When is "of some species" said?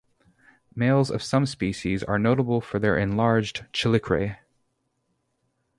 1.11-2.01